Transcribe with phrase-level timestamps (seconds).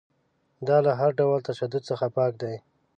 [0.67, 2.55] دا له هر ډول تشدد څخه پاک دی.